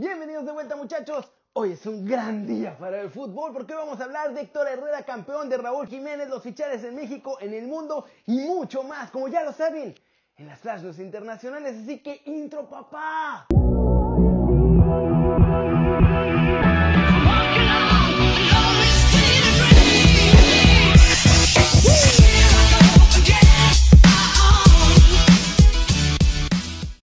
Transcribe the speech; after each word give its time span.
Bienvenidos 0.00 0.46
de 0.46 0.52
vuelta 0.52 0.76
muchachos. 0.76 1.28
Hoy 1.54 1.72
es 1.72 1.84
un 1.84 2.06
gran 2.06 2.46
día 2.46 2.78
para 2.78 3.00
el 3.00 3.10
fútbol 3.10 3.52
porque 3.52 3.74
hoy 3.74 3.80
vamos 3.80 4.00
a 4.00 4.04
hablar 4.04 4.32
de 4.32 4.42
Héctor 4.42 4.68
Herrera, 4.68 5.02
campeón 5.02 5.48
de 5.48 5.56
Raúl 5.56 5.88
Jiménez, 5.88 6.28
los 6.28 6.40
fichajes 6.40 6.84
en 6.84 6.94
México, 6.94 7.36
en 7.40 7.52
el 7.52 7.66
mundo 7.66 8.04
y 8.24 8.38
mucho 8.38 8.84
más, 8.84 9.10
como 9.10 9.26
ya 9.26 9.42
lo 9.42 9.52
saben, 9.52 9.92
en 10.36 10.46
las 10.46 10.60
flash 10.60 10.84
internacionales. 11.00 11.78
Así 11.82 11.98
que 11.98 12.22
intro 12.26 12.70
papá. 12.70 13.48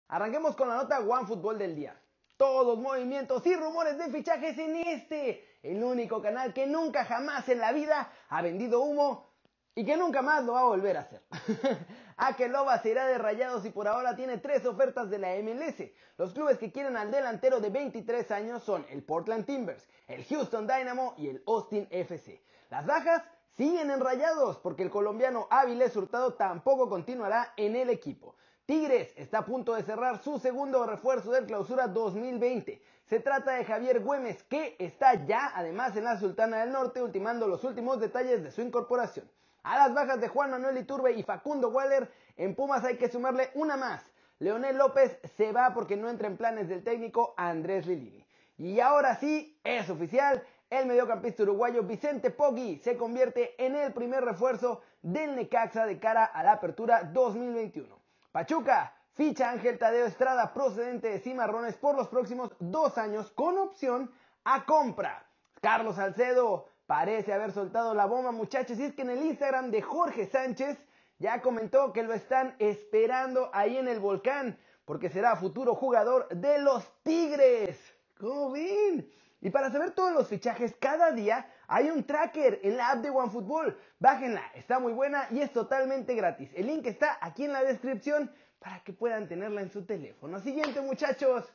Arranquemos 0.08 0.56
con 0.56 0.66
la 0.70 0.76
nota 0.76 0.98
One 1.00 1.26
Fútbol 1.26 1.58
del 1.58 1.76
día. 1.76 1.94
Todos 2.40 2.78
movimientos 2.78 3.44
y 3.44 3.54
rumores 3.54 3.98
de 3.98 4.08
fichajes 4.08 4.56
en 4.56 4.74
este, 4.74 5.46
el 5.62 5.84
único 5.84 6.22
canal 6.22 6.54
que 6.54 6.66
nunca 6.66 7.04
jamás 7.04 7.46
en 7.50 7.58
la 7.58 7.70
vida 7.70 8.10
ha 8.30 8.40
vendido 8.40 8.80
humo 8.80 9.30
y 9.74 9.84
que 9.84 9.98
nunca 9.98 10.22
más 10.22 10.42
lo 10.46 10.54
va 10.54 10.60
a 10.60 10.64
volver 10.64 10.96
a 10.96 11.00
hacer. 11.00 11.22
Akeloba 12.16 12.80
se 12.80 12.92
irá 12.92 13.06
de 13.08 13.18
rayados 13.18 13.66
y 13.66 13.68
por 13.68 13.86
ahora 13.86 14.16
tiene 14.16 14.38
tres 14.38 14.64
ofertas 14.64 15.10
de 15.10 15.18
la 15.18 15.36
MLS. 15.36 15.90
Los 16.16 16.32
clubes 16.32 16.56
que 16.56 16.72
quieren 16.72 16.96
al 16.96 17.10
delantero 17.10 17.60
de 17.60 17.68
23 17.68 18.30
años 18.30 18.62
son 18.62 18.86
el 18.88 19.02
Portland 19.02 19.44
Timbers, 19.44 19.86
el 20.08 20.24
Houston 20.24 20.66
Dynamo 20.66 21.12
y 21.18 21.28
el 21.28 21.42
Austin 21.46 21.88
FC. 21.90 22.42
Las 22.70 22.86
bajas 22.86 23.22
siguen 23.58 23.90
en 23.90 24.00
rayados 24.00 24.56
porque 24.60 24.82
el 24.82 24.88
colombiano 24.88 25.46
Avilés 25.50 25.94
Hurtado 25.94 26.32
tampoco 26.32 26.88
continuará 26.88 27.52
en 27.58 27.76
el 27.76 27.90
equipo. 27.90 28.34
Tigres 28.70 29.12
está 29.16 29.38
a 29.38 29.44
punto 29.44 29.74
de 29.74 29.82
cerrar 29.82 30.22
su 30.22 30.38
segundo 30.38 30.86
refuerzo 30.86 31.32
del 31.32 31.44
clausura 31.44 31.88
2020. 31.88 32.80
Se 33.04 33.18
trata 33.18 33.54
de 33.54 33.64
Javier 33.64 33.98
Güemes, 33.98 34.44
que 34.44 34.76
está 34.78 35.26
ya 35.26 35.50
además 35.56 35.96
en 35.96 36.04
la 36.04 36.20
Sultana 36.20 36.58
del 36.58 36.70
Norte, 36.70 37.02
ultimando 37.02 37.48
los 37.48 37.64
últimos 37.64 37.98
detalles 37.98 38.44
de 38.44 38.52
su 38.52 38.62
incorporación. 38.62 39.28
A 39.64 39.76
las 39.76 39.92
bajas 39.92 40.20
de 40.20 40.28
Juan 40.28 40.52
Manuel 40.52 40.78
Iturbe 40.78 41.10
y 41.14 41.24
Facundo 41.24 41.70
Waller, 41.70 42.12
en 42.36 42.54
Pumas 42.54 42.84
hay 42.84 42.96
que 42.96 43.08
sumarle 43.08 43.50
una 43.54 43.76
más. 43.76 44.04
Leonel 44.38 44.78
López 44.78 45.18
se 45.36 45.50
va 45.50 45.74
porque 45.74 45.96
no 45.96 46.08
entra 46.08 46.28
en 46.28 46.36
planes 46.36 46.68
del 46.68 46.84
técnico 46.84 47.34
Andrés 47.36 47.88
Lilini. 47.88 48.24
Y 48.56 48.78
ahora 48.78 49.16
sí, 49.16 49.58
es 49.64 49.90
oficial, 49.90 50.44
el 50.70 50.86
mediocampista 50.86 51.42
uruguayo 51.42 51.82
Vicente 51.82 52.30
Poggi 52.30 52.78
se 52.78 52.96
convierte 52.96 53.52
en 53.58 53.74
el 53.74 53.92
primer 53.92 54.24
refuerzo 54.24 54.82
del 55.02 55.34
Necaxa 55.34 55.86
de 55.86 55.98
cara 55.98 56.24
a 56.24 56.44
la 56.44 56.52
apertura 56.52 57.02
2021. 57.02 57.99
Pachuca 58.32 58.94
ficha 59.14 59.50
Ángel 59.50 59.76
Tadeo 59.76 60.06
Estrada 60.06 60.54
procedente 60.54 61.08
de 61.08 61.18
Cimarrones 61.18 61.76
por 61.76 61.96
los 61.96 62.06
próximos 62.06 62.52
dos 62.60 62.96
años 62.96 63.32
con 63.32 63.58
opción 63.58 64.12
a 64.44 64.64
compra. 64.64 65.26
Carlos 65.60 65.96
Salcedo 65.96 66.68
parece 66.86 67.32
haber 67.32 67.50
soltado 67.50 67.92
la 67.92 68.06
bomba 68.06 68.30
muchachos 68.30 68.78
y 68.78 68.84
es 68.84 68.94
que 68.94 69.02
en 69.02 69.10
el 69.10 69.24
Instagram 69.24 69.72
de 69.72 69.82
Jorge 69.82 70.26
Sánchez 70.26 70.78
ya 71.18 71.42
comentó 71.42 71.92
que 71.92 72.04
lo 72.04 72.14
están 72.14 72.54
esperando 72.60 73.50
ahí 73.52 73.76
en 73.76 73.88
el 73.88 73.98
volcán 73.98 74.56
porque 74.84 75.10
será 75.10 75.34
futuro 75.34 75.74
jugador 75.74 76.28
de 76.28 76.60
los 76.60 76.88
Tigres. 77.02 77.78
¿Cómo 78.16 78.52
ven? 78.52 79.10
Y 79.40 79.50
para 79.50 79.70
saber 79.72 79.90
todos 79.90 80.12
los 80.12 80.28
fichajes, 80.28 80.76
cada 80.78 81.10
día 81.10 81.50
hay 81.72 81.88
un 81.88 82.02
tracker 82.02 82.58
en 82.64 82.76
la 82.76 82.90
app 82.90 82.98
de 82.98 83.10
OneFootball. 83.10 83.78
Bájenla, 84.00 84.42
está 84.56 84.80
muy 84.80 84.92
buena 84.92 85.28
y 85.30 85.40
es 85.40 85.52
totalmente 85.52 86.16
gratis. 86.16 86.50
El 86.54 86.66
link 86.66 86.84
está 86.86 87.16
aquí 87.20 87.44
en 87.44 87.52
la 87.52 87.62
descripción 87.62 88.28
para 88.58 88.80
que 88.80 88.92
puedan 88.92 89.28
tenerla 89.28 89.62
en 89.62 89.70
su 89.70 89.84
teléfono. 89.84 90.40
Siguiente, 90.40 90.80
muchachos. 90.80 91.48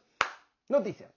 Noticia. 0.70 1.12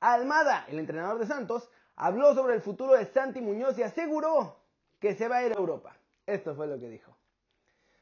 Almada, 0.00 0.66
el 0.68 0.80
entrenador 0.80 1.20
de 1.20 1.26
Santos, 1.26 1.70
habló 1.94 2.34
sobre 2.34 2.56
el 2.56 2.60
futuro 2.60 2.94
de 2.94 3.06
Santi 3.06 3.40
Muñoz 3.40 3.78
y 3.78 3.84
aseguró 3.84 4.58
que 4.98 5.14
se 5.14 5.28
va 5.28 5.36
a 5.36 5.46
ir 5.46 5.52
a 5.52 5.56
Europa. 5.56 5.96
Esto 6.26 6.56
fue 6.56 6.66
lo 6.66 6.80
que 6.80 6.88
dijo. 6.88 7.16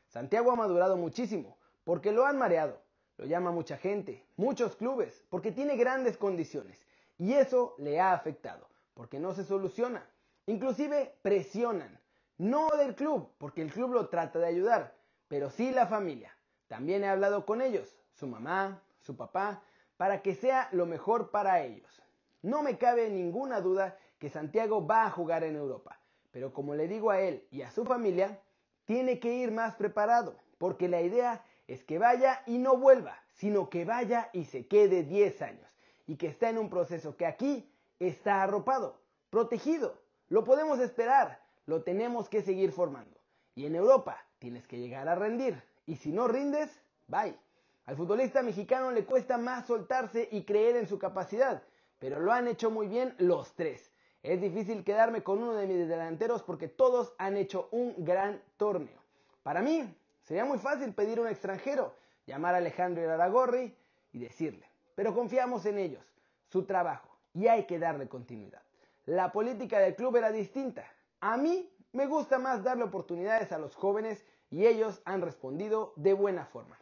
Santiago 0.08 0.50
ha 0.50 0.56
madurado 0.56 0.96
muchísimo 0.96 1.58
porque 1.84 2.10
lo 2.10 2.24
han 2.24 2.38
mareado. 2.38 2.80
Lo 3.18 3.26
llama 3.26 3.50
mucha 3.50 3.76
gente, 3.76 4.24
muchos 4.36 4.76
clubes, 4.76 5.22
porque 5.28 5.52
tiene 5.52 5.76
grandes 5.76 6.16
condiciones. 6.16 6.78
Y 7.18 7.34
eso 7.34 7.74
le 7.76 8.00
ha 8.00 8.14
afectado, 8.14 8.66
porque 8.94 9.20
no 9.20 9.34
se 9.34 9.44
soluciona. 9.44 10.08
Inclusive 10.46 11.14
presionan. 11.22 12.00
No 12.38 12.68
del 12.76 12.94
club, 12.94 13.30
porque 13.38 13.62
el 13.62 13.72
club 13.72 13.92
lo 13.92 14.08
trata 14.08 14.38
de 14.38 14.46
ayudar, 14.46 14.96
pero 15.28 15.50
sí 15.50 15.70
la 15.70 15.86
familia. 15.86 16.36
También 16.66 17.04
he 17.04 17.08
hablado 17.08 17.46
con 17.46 17.62
ellos, 17.62 17.96
su 18.12 18.26
mamá, 18.26 18.82
su 19.00 19.16
papá, 19.16 19.62
para 19.96 20.22
que 20.22 20.34
sea 20.34 20.68
lo 20.72 20.86
mejor 20.86 21.30
para 21.30 21.62
ellos. 21.62 22.02
No 22.42 22.62
me 22.62 22.78
cabe 22.78 23.08
ninguna 23.08 23.60
duda 23.60 23.96
que 24.18 24.30
Santiago 24.30 24.84
va 24.84 25.04
a 25.04 25.10
jugar 25.10 25.44
en 25.44 25.54
Europa, 25.54 26.00
pero 26.32 26.52
como 26.52 26.74
le 26.74 26.88
digo 26.88 27.10
a 27.10 27.20
él 27.20 27.46
y 27.50 27.62
a 27.62 27.70
su 27.70 27.84
familia, 27.84 28.40
tiene 28.84 29.20
que 29.20 29.32
ir 29.34 29.52
más 29.52 29.76
preparado, 29.76 30.36
porque 30.58 30.88
la 30.88 31.02
idea 31.02 31.44
es 31.68 31.84
que 31.84 31.98
vaya 31.98 32.42
y 32.46 32.58
no 32.58 32.76
vuelva, 32.76 33.16
sino 33.34 33.70
que 33.70 33.84
vaya 33.84 34.28
y 34.32 34.46
se 34.46 34.66
quede 34.66 35.04
10 35.04 35.42
años 35.42 35.78
y 36.06 36.16
que 36.16 36.26
está 36.26 36.50
en 36.50 36.58
un 36.58 36.68
proceso 36.68 37.16
que 37.16 37.26
aquí 37.26 37.72
está 38.00 38.42
arropado, 38.42 39.00
protegido. 39.30 40.01
Lo 40.32 40.44
podemos 40.44 40.80
esperar, 40.80 41.42
lo 41.66 41.82
tenemos 41.82 42.30
que 42.30 42.40
seguir 42.40 42.72
formando. 42.72 43.20
Y 43.54 43.66
en 43.66 43.74
Europa 43.74 44.16
tienes 44.38 44.66
que 44.66 44.78
llegar 44.78 45.06
a 45.06 45.14
rendir. 45.14 45.62
Y 45.84 45.96
si 45.96 46.10
no 46.10 46.26
rindes, 46.26 46.70
bye. 47.06 47.36
Al 47.84 47.96
futbolista 47.96 48.42
mexicano 48.42 48.92
le 48.92 49.04
cuesta 49.04 49.36
más 49.36 49.66
soltarse 49.66 50.30
y 50.32 50.44
creer 50.44 50.76
en 50.76 50.88
su 50.88 50.98
capacidad, 50.98 51.62
pero 51.98 52.18
lo 52.18 52.32
han 52.32 52.48
hecho 52.48 52.70
muy 52.70 52.88
bien 52.88 53.14
los 53.18 53.52
tres. 53.52 53.92
Es 54.22 54.40
difícil 54.40 54.84
quedarme 54.84 55.22
con 55.22 55.42
uno 55.42 55.52
de 55.52 55.66
mis 55.66 55.86
delanteros 55.86 56.42
porque 56.42 56.66
todos 56.66 57.12
han 57.18 57.36
hecho 57.36 57.68
un 57.70 57.94
gran 57.98 58.40
torneo. 58.56 59.02
Para 59.42 59.60
mí, 59.60 59.86
sería 60.22 60.46
muy 60.46 60.56
fácil 60.56 60.94
pedir 60.94 61.18
a 61.18 61.22
un 61.22 61.28
extranjero, 61.28 61.94
llamar 62.24 62.54
a 62.54 62.58
Alejandro 62.58 63.02
Iraragorri 63.02 63.76
y 64.14 64.18
decirle, 64.18 64.64
pero 64.94 65.14
confiamos 65.14 65.66
en 65.66 65.76
ellos, 65.76 66.06
su 66.48 66.64
trabajo, 66.64 67.18
y 67.34 67.48
hay 67.48 67.66
que 67.66 67.78
darle 67.78 68.08
continuidad. 68.08 68.62
La 69.06 69.32
política 69.32 69.78
del 69.78 69.96
club 69.96 70.16
era 70.16 70.30
distinta. 70.30 70.84
A 71.20 71.36
mí 71.36 71.68
me 71.92 72.06
gusta 72.06 72.38
más 72.38 72.62
darle 72.62 72.84
oportunidades 72.84 73.52
a 73.52 73.58
los 73.58 73.74
jóvenes 73.74 74.24
y 74.50 74.66
ellos 74.66 75.02
han 75.04 75.22
respondido 75.22 75.92
de 75.96 76.12
buena 76.12 76.46
forma. 76.46 76.78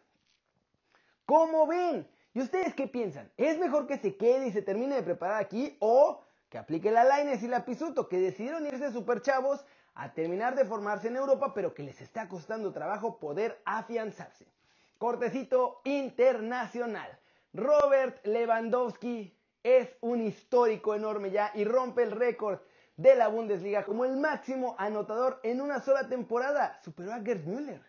¿Cómo 1.25 1.67
ven? 1.67 2.09
¿Y 2.35 2.43
ustedes 2.43 2.75
qué 2.75 2.87
piensan? 2.87 3.31
¿Es 3.37 3.59
mejor 3.59 3.87
que 3.87 3.99
se 3.99 4.17
quede 4.17 4.49
y 4.49 4.53
se 4.53 4.63
termine 4.63 4.97
de 4.97 5.03
preparar 5.03 5.41
aquí 5.41 5.77
o 5.81 6.23
que 6.49 6.59
aplique 6.59 6.91
la 6.91 7.05
Laines 7.05 7.43
y 7.43 7.49
la 7.49 7.65
Pisuto 7.65 8.09
que 8.09 8.19
decidieron 8.19 8.67
irse 8.67 8.93
super 8.93 9.23
chavos 9.23 9.65
a 9.95 10.13
terminar 10.13 10.55
de 10.55 10.65
formarse 10.65 11.09
en 11.09 11.17
Europa 11.17 11.53
pero 11.55 11.75
que 11.75 11.83
les 11.83 12.01
está 12.01 12.29
costando 12.29 12.73
trabajo 12.73 13.19
poder 13.19 13.61
afianzarse? 13.65 14.47
Cortecito 14.99 15.81
internacional. 15.85 17.19
Robert 17.53 18.25
Lewandowski 18.27 19.37
es 19.63 19.89
un 20.01 20.23
histórico 20.23 20.95
enorme 20.95 21.31
ya 21.31 21.51
y 21.55 21.65
rompe 21.65 22.03
el 22.03 22.11
récord 22.11 22.61
de 22.97 23.15
la 23.15 23.29
Bundesliga 23.29 23.85
como 23.85 24.05
el 24.05 24.17
máximo 24.17 24.75
anotador 24.79 25.41
en 25.43 25.61
una 25.61 25.81
sola 25.81 26.09
temporada. 26.09 26.79
Superó 26.83 27.13
a 27.13 27.21
Gerd 27.21 27.47
Müller. 27.47 27.83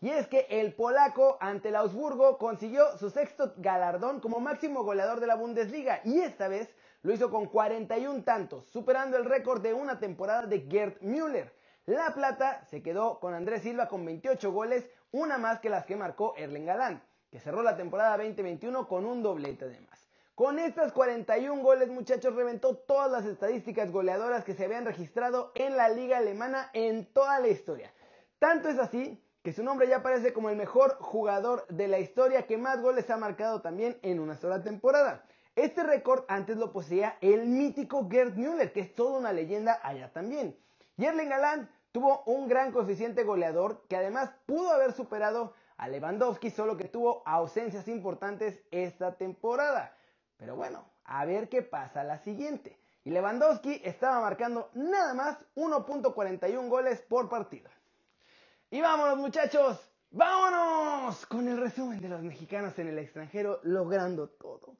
Y 0.00 0.10
es 0.10 0.26
que 0.26 0.46
el 0.50 0.74
polaco 0.74 1.38
ante 1.40 1.68
el 1.68 1.76
Augsburgo 1.76 2.38
consiguió 2.38 2.96
su 2.98 3.10
sexto 3.10 3.54
galardón 3.56 4.20
como 4.20 4.40
máximo 4.40 4.84
goleador 4.84 5.20
de 5.20 5.26
la 5.26 5.36
Bundesliga 5.36 6.00
y 6.04 6.20
esta 6.20 6.48
vez 6.48 6.74
lo 7.02 7.12
hizo 7.12 7.30
con 7.30 7.46
41 7.46 8.24
tantos, 8.24 8.66
superando 8.66 9.16
el 9.16 9.24
récord 9.24 9.62
de 9.62 9.72
una 9.72 9.98
temporada 9.98 10.46
de 10.46 10.66
Gerd 10.68 11.00
Müller. 11.00 11.52
La 11.86 12.12
plata 12.14 12.64
se 12.66 12.82
quedó 12.82 13.20
con 13.20 13.32
Andrés 13.32 13.62
Silva 13.62 13.88
con 13.88 14.04
28 14.04 14.52
goles, 14.52 14.88
una 15.12 15.38
más 15.38 15.60
que 15.60 15.70
las 15.70 15.86
que 15.86 15.96
marcó 15.96 16.34
Erling 16.36 16.66
Galán 16.66 17.02
que 17.30 17.40
cerró 17.40 17.62
la 17.62 17.76
temporada 17.76 18.16
2021 18.16 18.86
con 18.88 19.04
un 19.04 19.22
doblete 19.22 19.68
de 19.68 19.80
más. 19.80 20.05
Con 20.36 20.58
estas 20.58 20.92
41 20.92 21.62
goles, 21.62 21.88
muchachos, 21.88 22.34
reventó 22.34 22.76
todas 22.76 23.10
las 23.10 23.24
estadísticas 23.24 23.90
goleadoras 23.90 24.44
que 24.44 24.52
se 24.52 24.66
habían 24.66 24.84
registrado 24.84 25.50
en 25.54 25.78
la 25.78 25.88
liga 25.88 26.18
alemana 26.18 26.68
en 26.74 27.06
toda 27.06 27.40
la 27.40 27.48
historia. 27.48 27.90
Tanto 28.38 28.68
es 28.68 28.78
así 28.78 29.18
que 29.42 29.54
su 29.54 29.64
nombre 29.64 29.88
ya 29.88 29.96
aparece 29.96 30.34
como 30.34 30.50
el 30.50 30.56
mejor 30.56 30.98
jugador 31.00 31.66
de 31.68 31.88
la 31.88 32.00
historia 32.00 32.46
que 32.46 32.58
más 32.58 32.82
goles 32.82 33.08
ha 33.08 33.16
marcado 33.16 33.62
también 33.62 33.98
en 34.02 34.20
una 34.20 34.36
sola 34.36 34.62
temporada. 34.62 35.24
Este 35.54 35.82
récord 35.82 36.24
antes 36.28 36.58
lo 36.58 36.70
poseía 36.70 37.16
el 37.22 37.46
mítico 37.46 38.06
Gerd 38.10 38.34
Müller, 38.36 38.74
que 38.74 38.80
es 38.80 38.94
toda 38.94 39.18
una 39.18 39.32
leyenda 39.32 39.80
allá 39.82 40.12
también. 40.12 40.54
Erling 40.98 41.30
Galán 41.30 41.70
tuvo 41.92 42.24
un 42.26 42.46
gran 42.46 42.72
coeficiente 42.72 43.24
goleador 43.24 43.86
que 43.88 43.96
además 43.96 44.32
pudo 44.44 44.68
haber 44.68 44.92
superado 44.92 45.54
a 45.78 45.88
Lewandowski, 45.88 46.50
solo 46.50 46.76
que 46.76 46.88
tuvo 46.88 47.22
ausencias 47.24 47.88
importantes 47.88 48.60
esta 48.70 49.16
temporada. 49.16 49.96
Pero 50.36 50.56
bueno, 50.56 50.84
a 51.04 51.24
ver 51.24 51.48
qué 51.48 51.62
pasa 51.62 52.04
la 52.04 52.18
siguiente. 52.18 52.78
Y 53.04 53.10
Lewandowski 53.10 53.80
estaba 53.84 54.20
marcando 54.20 54.70
nada 54.74 55.14
más 55.14 55.38
1.41 55.54 56.68
goles 56.68 57.00
por 57.02 57.28
partido. 57.28 57.70
Y 58.70 58.80
vámonos 58.80 59.16
muchachos, 59.16 59.80
vámonos 60.10 61.24
con 61.26 61.46
el 61.48 61.56
resumen 61.56 62.00
de 62.00 62.08
los 62.08 62.22
mexicanos 62.22 62.76
en 62.78 62.88
el 62.88 62.98
extranjero 62.98 63.60
logrando 63.62 64.28
todo. 64.28 64.76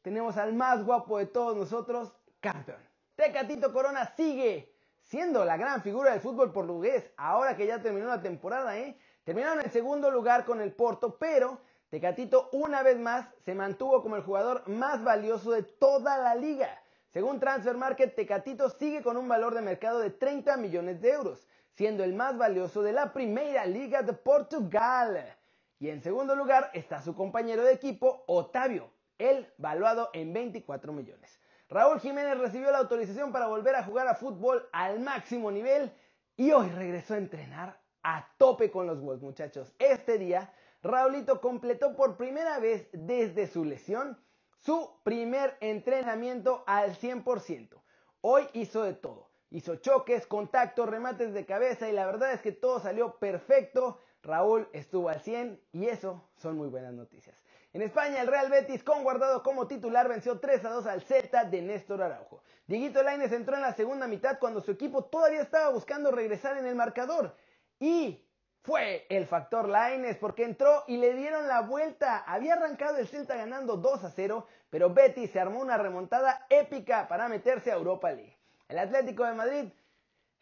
tenemos 0.00 0.36
al 0.36 0.54
más 0.54 0.84
guapo 0.84 1.18
de 1.18 1.26
todos 1.26 1.56
nosotros, 1.56 2.12
campeón. 2.40 2.80
Tecatito 3.14 3.72
Corona 3.72 4.06
sigue 4.16 4.74
siendo 5.02 5.44
la 5.44 5.58
gran 5.58 5.82
figura 5.82 6.12
del 6.12 6.20
fútbol 6.20 6.52
portugués, 6.52 7.10
ahora 7.18 7.54
que 7.56 7.66
ya 7.66 7.82
terminó 7.82 8.06
la 8.06 8.22
temporada, 8.22 8.78
¿eh? 8.78 8.96
Terminaron 9.24 9.60
en 9.60 9.70
segundo 9.70 10.10
lugar 10.10 10.44
con 10.44 10.60
el 10.60 10.72
Porto, 10.72 11.18
pero 11.18 11.60
Tecatito 11.92 12.48
una 12.52 12.82
vez 12.82 12.98
más 12.98 13.28
se 13.44 13.54
mantuvo 13.54 14.00
como 14.00 14.16
el 14.16 14.22
jugador 14.22 14.66
más 14.66 15.04
valioso 15.04 15.50
de 15.50 15.62
toda 15.62 16.16
la 16.16 16.34
liga. 16.34 16.80
Según 17.10 17.38
Transfer 17.38 17.76
Market, 17.76 18.16
Tecatito 18.16 18.70
sigue 18.70 19.02
con 19.02 19.18
un 19.18 19.28
valor 19.28 19.54
de 19.54 19.60
mercado 19.60 19.98
de 19.98 20.08
30 20.08 20.56
millones 20.56 21.02
de 21.02 21.10
euros, 21.10 21.46
siendo 21.74 22.02
el 22.02 22.14
más 22.14 22.38
valioso 22.38 22.80
de 22.80 22.94
la 22.94 23.12
Primera 23.12 23.66
Liga 23.66 24.00
de 24.00 24.14
Portugal. 24.14 25.36
Y 25.78 25.90
en 25.90 26.00
segundo 26.00 26.34
lugar 26.34 26.70
está 26.72 27.02
su 27.02 27.14
compañero 27.14 27.62
de 27.62 27.74
equipo, 27.74 28.24
Otavio, 28.26 28.88
él 29.18 29.52
valuado 29.58 30.08
en 30.14 30.32
24 30.32 30.94
millones. 30.94 31.42
Raúl 31.68 32.00
Jiménez 32.00 32.38
recibió 32.38 32.70
la 32.70 32.78
autorización 32.78 33.32
para 33.32 33.48
volver 33.48 33.74
a 33.74 33.84
jugar 33.84 34.08
a 34.08 34.14
fútbol 34.14 34.66
al 34.72 34.98
máximo 35.00 35.50
nivel 35.50 35.92
y 36.38 36.52
hoy 36.52 36.70
regresó 36.70 37.12
a 37.12 37.18
entrenar 37.18 37.81
a 38.02 38.28
tope 38.38 38.70
con 38.70 38.86
los 38.86 39.00
Wolves, 39.00 39.22
muchachos. 39.22 39.72
Este 39.78 40.18
día, 40.18 40.52
Raulito 40.82 41.40
completó 41.40 41.94
por 41.94 42.16
primera 42.16 42.58
vez 42.58 42.88
desde 42.92 43.46
su 43.46 43.64
lesión 43.64 44.18
su 44.58 44.90
primer 45.02 45.56
entrenamiento 45.60 46.62
al 46.66 46.94
100%. 46.96 47.80
Hoy 48.20 48.48
hizo 48.52 48.82
de 48.84 48.94
todo. 48.94 49.28
Hizo 49.50 49.76
choques, 49.76 50.26
contactos, 50.26 50.88
remates 50.88 51.34
de 51.34 51.44
cabeza 51.44 51.88
y 51.88 51.92
la 51.92 52.06
verdad 52.06 52.32
es 52.32 52.40
que 52.40 52.52
todo 52.52 52.80
salió 52.80 53.18
perfecto. 53.18 53.98
Raúl 54.22 54.68
estuvo 54.72 55.08
al 55.08 55.20
100 55.20 55.60
y 55.72 55.88
eso 55.88 56.28
son 56.36 56.56
muy 56.56 56.68
buenas 56.68 56.94
noticias. 56.94 57.36
En 57.74 57.82
España, 57.82 58.20
el 58.20 58.28
Real 58.28 58.50
Betis, 58.50 58.84
con 58.84 59.02
Guardado 59.02 59.42
como 59.42 59.66
titular, 59.66 60.08
venció 60.08 60.38
3 60.38 60.64
a 60.64 60.70
2 60.70 60.86
al 60.86 61.02
Celta 61.02 61.44
de 61.44 61.62
Néstor 61.62 62.02
Araujo. 62.02 62.42
Dieguito 62.66 63.02
Lainez 63.02 63.32
entró 63.32 63.56
en 63.56 63.62
la 63.62 63.72
segunda 63.72 64.06
mitad 64.06 64.38
cuando 64.38 64.60
su 64.60 64.70
equipo 64.70 65.04
todavía 65.04 65.42
estaba 65.42 65.70
buscando 65.70 66.10
regresar 66.10 66.58
en 66.58 66.66
el 66.66 66.74
marcador. 66.74 67.34
Y 67.82 68.24
fue 68.62 69.06
el 69.08 69.26
factor 69.26 69.68
Lainez 69.68 70.16
porque 70.16 70.44
entró 70.44 70.84
y 70.86 70.98
le 70.98 71.14
dieron 71.14 71.48
la 71.48 71.62
vuelta. 71.62 72.18
Había 72.18 72.54
arrancado 72.54 72.98
el 72.98 73.08
Celta 73.08 73.34
ganando 73.34 73.76
2 73.76 74.04
a 74.04 74.10
0, 74.10 74.46
pero 74.70 74.94
Betis 74.94 75.32
se 75.32 75.40
armó 75.40 75.58
una 75.58 75.76
remontada 75.76 76.46
épica 76.48 77.08
para 77.08 77.28
meterse 77.28 77.72
a 77.72 77.74
Europa 77.74 78.12
League. 78.12 78.38
El 78.68 78.78
Atlético 78.78 79.24
de 79.24 79.34
Madrid 79.34 79.64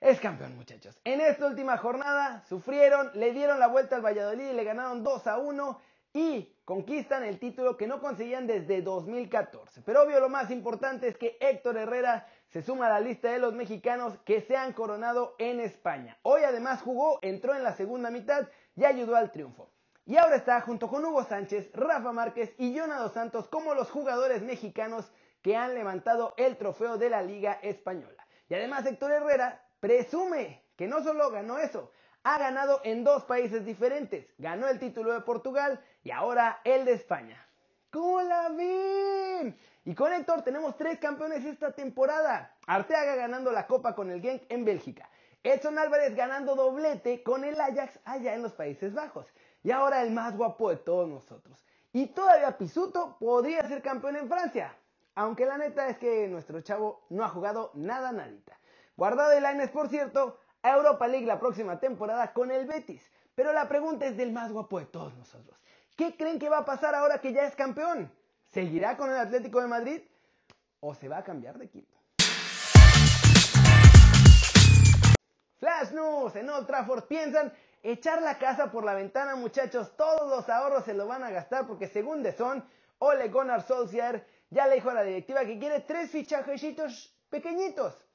es 0.00 0.20
campeón, 0.20 0.54
muchachos. 0.54 1.00
En 1.02 1.22
esta 1.22 1.46
última 1.46 1.78
jornada 1.78 2.44
sufrieron, 2.46 3.10
le 3.14 3.32
dieron 3.32 3.58
la 3.58 3.68
vuelta 3.68 3.96
al 3.96 4.04
Valladolid 4.04 4.50
y 4.50 4.52
le 4.52 4.64
ganaron 4.64 5.02
2 5.02 5.26
a 5.26 5.38
1 5.38 5.80
y 6.12 6.54
conquistan 6.66 7.24
el 7.24 7.38
título 7.38 7.78
que 7.78 7.86
no 7.86 8.02
conseguían 8.02 8.46
desde 8.46 8.82
2014. 8.82 9.80
Pero 9.80 10.02
obvio 10.02 10.20
lo 10.20 10.28
más 10.28 10.50
importante 10.50 11.08
es 11.08 11.16
que 11.16 11.38
Héctor 11.40 11.78
Herrera 11.78 12.26
se 12.50 12.62
suma 12.62 12.86
a 12.86 12.90
la 12.90 13.00
lista 13.00 13.30
de 13.30 13.38
los 13.38 13.54
mexicanos 13.54 14.18
que 14.24 14.40
se 14.40 14.56
han 14.56 14.72
coronado 14.72 15.36
en 15.38 15.60
España. 15.60 16.18
Hoy 16.22 16.42
además 16.42 16.82
jugó, 16.82 17.20
entró 17.22 17.54
en 17.54 17.62
la 17.62 17.74
segunda 17.74 18.10
mitad 18.10 18.48
y 18.74 18.84
ayudó 18.84 19.16
al 19.16 19.30
triunfo. 19.30 19.70
Y 20.04 20.16
ahora 20.16 20.36
está 20.36 20.60
junto 20.60 20.88
con 20.88 21.04
Hugo 21.04 21.22
Sánchez, 21.22 21.70
Rafa 21.72 22.10
Márquez 22.10 22.52
y 22.58 22.76
Jonado 22.76 23.08
Santos 23.10 23.46
como 23.46 23.74
los 23.74 23.90
jugadores 23.90 24.42
mexicanos 24.42 25.12
que 25.42 25.56
han 25.56 25.74
levantado 25.74 26.34
el 26.36 26.56
trofeo 26.56 26.98
de 26.98 27.10
la 27.10 27.22
Liga 27.22 27.52
Española. 27.62 28.26
Y 28.48 28.54
además 28.54 28.84
Héctor 28.84 29.12
Herrera 29.12 29.64
presume 29.78 30.64
que 30.76 30.88
no 30.88 31.04
solo 31.04 31.30
ganó 31.30 31.58
eso, 31.58 31.92
ha 32.24 32.38
ganado 32.38 32.80
en 32.82 33.04
dos 33.04 33.24
países 33.24 33.64
diferentes. 33.64 34.26
Ganó 34.38 34.68
el 34.68 34.80
título 34.80 35.12
de 35.12 35.20
Portugal 35.20 35.80
y 36.02 36.10
ahora 36.10 36.60
el 36.64 36.84
de 36.84 36.94
España. 36.94 37.46
¿Cómo? 37.90 38.20
Y 39.84 39.94
con 39.94 40.12
Héctor 40.12 40.42
tenemos 40.42 40.76
tres 40.76 40.98
campeones 40.98 41.44
esta 41.44 41.72
temporada. 41.72 42.54
Arteaga 42.66 43.16
ganando 43.16 43.50
la 43.50 43.66
copa 43.66 43.94
con 43.94 44.10
el 44.10 44.20
Genk 44.20 44.42
en 44.48 44.64
Bélgica. 44.64 45.08
Edson 45.42 45.78
Álvarez 45.78 46.14
ganando 46.14 46.54
doblete 46.54 47.22
con 47.22 47.44
el 47.44 47.60
Ajax 47.60 47.98
allá 48.04 48.34
en 48.34 48.42
los 48.42 48.52
Países 48.52 48.94
Bajos. 48.94 49.26
Y 49.62 49.70
ahora 49.70 50.02
el 50.02 50.10
más 50.12 50.36
guapo 50.36 50.70
de 50.70 50.76
todos 50.76 51.08
nosotros. 51.08 51.64
Y 51.92 52.06
todavía 52.08 52.58
Pisuto 52.58 53.16
podría 53.18 53.66
ser 53.66 53.82
campeón 53.82 54.16
en 54.16 54.28
Francia. 54.28 54.76
Aunque 55.14 55.46
la 55.46 55.58
neta 55.58 55.88
es 55.88 55.98
que 55.98 56.28
nuestro 56.28 56.60
chavo 56.60 57.06
no 57.08 57.24
ha 57.24 57.28
jugado 57.28 57.72
nada 57.74 58.12
nadita. 58.12 58.58
Guardado 58.96 59.32
el 59.32 59.42
Lainez, 59.42 59.70
por 59.70 59.88
cierto, 59.88 60.38
a 60.62 60.76
Europa 60.76 61.08
League 61.08 61.26
la 61.26 61.40
próxima 61.40 61.80
temporada 61.80 62.32
con 62.32 62.50
el 62.50 62.66
Betis. 62.66 63.10
Pero 63.34 63.52
la 63.52 63.68
pregunta 63.68 64.06
es 64.06 64.16
del 64.16 64.32
más 64.32 64.52
guapo 64.52 64.78
de 64.78 64.86
todos 64.86 65.14
nosotros. 65.16 65.58
¿Qué 65.96 66.16
creen 66.16 66.38
que 66.38 66.48
va 66.48 66.58
a 66.58 66.64
pasar 66.64 66.94
ahora 66.94 67.20
que 67.20 67.32
ya 67.32 67.46
es 67.46 67.54
campeón? 67.54 68.10
¿Seguirá 68.46 68.96
con 68.96 69.10
el 69.10 69.16
Atlético 69.16 69.60
de 69.60 69.68
Madrid 69.68 70.02
o 70.80 70.94
se 70.94 71.08
va 71.08 71.18
a 71.18 71.24
cambiar 71.24 71.58
de 71.58 71.66
equipo? 71.66 71.96
Flash 75.58 75.92
News 75.92 76.34
en 76.36 76.48
Old 76.48 76.66
Trafford 76.66 77.04
piensan 77.04 77.52
echar 77.82 78.22
la 78.22 78.38
casa 78.38 78.70
por 78.70 78.84
la 78.84 78.94
ventana, 78.94 79.36
muchachos. 79.36 79.94
Todos 79.96 80.28
los 80.28 80.48
ahorros 80.48 80.84
se 80.84 80.94
lo 80.94 81.06
van 81.06 81.22
a 81.22 81.30
gastar 81.30 81.66
porque 81.66 81.86
según 81.86 82.22
The 82.22 82.32
Son, 82.32 82.64
Ole 82.98 83.28
Gunnar 83.28 83.62
Solskjaer 83.62 84.26
ya 84.48 84.66
le 84.66 84.76
dijo 84.76 84.90
a 84.90 84.94
la 84.94 85.02
directiva 85.02 85.44
que 85.44 85.58
quiere 85.58 85.80
tres 85.80 86.10
fichajecitos 86.10 87.14
pequeñitos. 87.28 88.06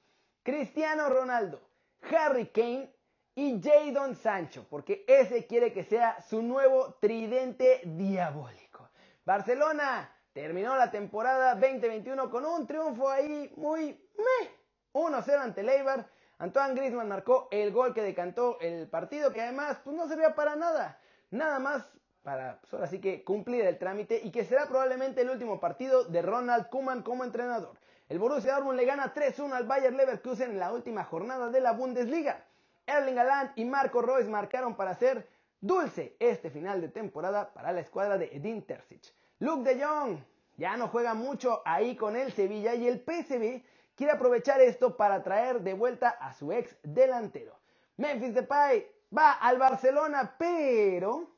Cristiano 0.43 1.09
Ronaldo, 1.09 1.61
Harry 2.01 2.47
Kane 2.47 2.93
y 3.35 3.61
Jadon 3.61 4.15
Sancho, 4.15 4.65
porque 4.69 5.03
ese 5.07 5.45
quiere 5.45 5.73
que 5.73 5.83
sea 5.83 6.21
su 6.21 6.41
nuevo 6.41 6.95
tridente 7.01 7.81
diabólico. 7.83 8.89
Barcelona 9.25 10.09
terminó 10.31 10.75
la 10.77 10.89
temporada 10.89 11.55
2021 11.55 12.29
con 12.29 12.45
un 12.45 12.65
triunfo 12.65 13.09
ahí 13.09 13.53
muy 13.57 13.87
meh. 14.17 14.49
1-0 14.93 15.37
ante 15.37 15.63
Leibar. 15.63 16.07
Antoine 16.37 16.75
Griezmann 16.75 17.09
marcó 17.09 17.49
el 17.51 17.71
gol 17.71 17.93
que 17.93 18.01
decantó 18.01 18.57
el 18.61 18.87
partido, 18.89 19.31
que 19.31 19.41
además 19.41 19.79
pues, 19.83 19.95
no 19.95 20.07
servía 20.07 20.35
para 20.35 20.55
nada. 20.55 20.99
Nada 21.31 21.59
más 21.59 21.89
para, 22.23 22.59
pues, 22.61 22.73
ahora 22.73 22.87
sí 22.87 22.99
que 22.99 23.23
cumplir 23.23 23.65
el 23.65 23.77
trámite 23.77 24.19
y 24.23 24.31
que 24.31 24.45
será 24.45 24.67
probablemente 24.67 25.21
el 25.21 25.29
último 25.29 25.59
partido 25.59 26.05
de 26.05 26.21
Ronald 26.21 26.69
Koeman 26.69 27.03
como 27.03 27.23
entrenador. 27.23 27.77
El 28.07 28.19
Borussia 28.19 28.53
Dortmund 28.53 28.77
le 28.77 28.85
gana 28.85 29.13
3-1 29.13 29.53
al 29.53 29.65
Bayer 29.65 29.93
Leverkusen 29.93 30.51
en 30.51 30.59
la 30.59 30.71
última 30.71 31.03
jornada 31.03 31.49
de 31.49 31.59
la 31.59 31.73
Bundesliga. 31.73 32.45
Erling 32.87 33.17
Haaland 33.17 33.51
y 33.55 33.65
Marco 33.65 34.01
Reus 34.01 34.27
marcaron 34.27 34.75
para 34.75 34.91
hacer 34.91 35.27
dulce 35.59 36.15
este 36.19 36.49
final 36.49 36.81
de 36.81 36.89
temporada 36.89 37.53
para 37.53 37.71
la 37.71 37.81
escuadra 37.81 38.17
de 38.17 38.29
Edin 38.33 38.61
Terzic. 38.61 39.13
Luke 39.39 39.63
de 39.63 39.83
Jong 39.83 40.19
ya 40.57 40.77
no 40.77 40.87
juega 40.87 41.13
mucho 41.13 41.61
ahí 41.65 41.95
con 41.95 42.15
el 42.15 42.31
Sevilla 42.31 42.75
y 42.75 42.87
el 42.87 42.99
PSV 42.99 43.63
quiere 43.95 44.13
aprovechar 44.13 44.61
esto 44.61 44.95
para 44.95 45.23
traer 45.23 45.61
de 45.61 45.73
vuelta 45.73 46.09
a 46.09 46.33
su 46.33 46.51
ex 46.51 46.77
delantero. 46.83 47.57
Memphis 47.97 48.33
Depay 48.33 48.87
va 49.15 49.33
al 49.33 49.57
Barcelona, 49.57 50.35
pero 50.37 51.29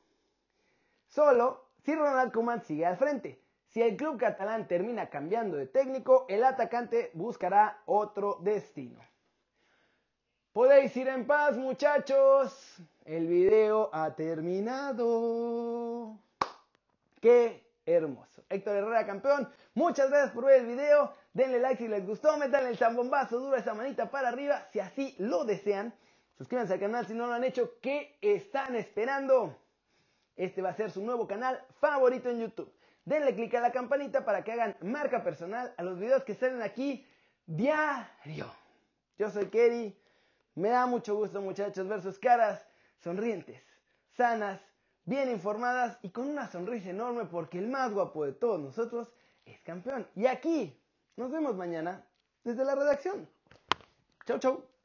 solo 1.06 1.68
si 1.84 1.94
Ronald 1.94 2.32
Koeman 2.32 2.62
sigue 2.62 2.86
al 2.86 2.96
frente. 2.96 3.42
Si 3.68 3.82
el 3.82 3.96
club 3.96 4.18
catalán 4.18 4.66
termina 4.66 5.10
cambiando 5.10 5.56
de 5.56 5.66
técnico, 5.66 6.24
el 6.28 6.42
atacante 6.42 7.10
buscará 7.14 7.82
otro 7.86 8.38
destino. 8.40 8.98
Podéis 10.52 10.96
ir 10.96 11.08
en 11.08 11.26
paz, 11.26 11.56
muchachos. 11.56 12.76
El 13.04 13.26
video 13.26 13.90
ha 13.92 14.14
terminado. 14.14 16.18
Qué 17.20 17.64
hermoso. 17.86 18.42
Héctor 18.48 18.76
Herrera 18.76 19.06
campeón. 19.06 19.48
Muchas 19.74 20.10
gracias 20.10 20.32
por 20.32 20.46
ver 20.46 20.60
el 20.60 20.66
video. 20.66 21.12
Denle 21.32 21.60
like 21.60 21.82
si 21.82 21.88
les 21.88 22.06
gustó. 22.06 22.36
Metanle 22.36 22.70
el 22.70 22.76
zambombazo 22.76 23.38
duro 23.38 23.56
esa 23.56 23.74
manita 23.74 24.10
para 24.10 24.28
arriba 24.28 24.66
si 24.72 24.80
así 24.80 25.14
lo 25.18 25.44
desean. 25.44 25.94
Suscríbanse 26.36 26.74
al 26.74 26.80
canal 26.80 27.06
si 27.06 27.14
no 27.14 27.26
lo 27.26 27.34
han 27.34 27.44
hecho. 27.44 27.74
¿Qué 27.80 28.16
están 28.20 28.76
esperando? 28.76 29.56
Este 30.36 30.62
va 30.62 30.70
a 30.70 30.74
ser 30.74 30.90
su 30.90 31.02
nuevo 31.02 31.26
canal 31.26 31.60
favorito 31.80 32.30
en 32.30 32.40
YouTube 32.40 32.72
denle 33.08 33.34
click 33.34 33.54
a 33.54 33.60
la 33.60 33.72
campanita 33.72 34.24
para 34.24 34.44
que 34.44 34.52
hagan 34.52 34.76
marca 34.82 35.24
personal 35.24 35.72
a 35.78 35.82
los 35.82 35.98
videos 35.98 36.24
que 36.24 36.34
salen 36.34 36.60
aquí 36.60 37.06
diario. 37.46 38.52
Yo 39.18 39.30
soy 39.30 39.46
Kerry, 39.46 39.96
me 40.58 40.70
da 40.70 40.86
mucho 40.86 41.14
gusto 41.14 41.40
muchachos 41.40 41.86
ver 41.88 42.02
sus 42.02 42.18
caras 42.18 42.66
sonrientes, 42.98 43.62
sanas, 44.16 44.60
bien 45.04 45.30
informadas 45.30 45.98
y 46.02 46.10
con 46.10 46.28
una 46.28 46.50
sonrisa 46.50 46.90
enorme 46.90 47.24
porque 47.24 47.58
el 47.58 47.68
más 47.68 47.92
guapo 47.92 48.24
de 48.24 48.32
todos 48.32 48.60
nosotros 48.60 49.12
es 49.46 49.60
campeón. 49.60 50.06
Y 50.14 50.26
aquí 50.26 50.78
nos 51.16 51.30
vemos 51.30 51.54
mañana 51.54 52.04
desde 52.44 52.64
la 52.64 52.74
redacción. 52.74 53.28
Chau, 54.26 54.38
chau. 54.38 54.77